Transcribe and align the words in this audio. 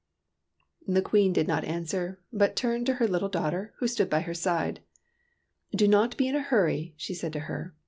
The 0.87 1.03
Queen 1.03 1.31
did 1.31 1.47
not 1.47 1.63
answer 1.63 2.19
but 2.33 2.55
turned 2.55 2.87
to 2.87 2.95
her 2.95 3.07
little 3.07 3.29
daughter, 3.29 3.75
who 3.77 3.87
stood 3.87 4.09
by 4.09 4.21
her 4.21 4.33
side.'' 4.33 4.79
Do 5.77 5.87
not 5.87 6.17
be 6.17 6.27
in 6.27 6.35
a 6.35 6.41
hurry," 6.41 6.95
she 6.97 7.13
said 7.13 7.33
to 7.33 7.41
her. 7.41 7.75